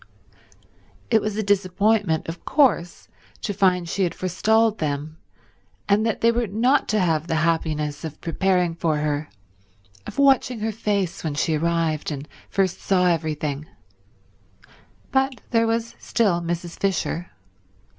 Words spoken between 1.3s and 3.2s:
a disappointment, of course,